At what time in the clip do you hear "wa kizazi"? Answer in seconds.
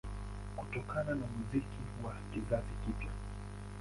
2.05-2.73